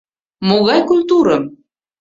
[0.47, 1.43] —Могай культурым!